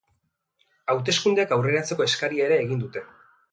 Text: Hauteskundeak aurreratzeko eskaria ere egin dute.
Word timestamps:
Hauteskundeak 0.93 1.53
aurreratzeko 1.59 2.09
eskaria 2.09 2.51
ere 2.51 2.61
egin 2.67 2.85
dute. 2.87 3.07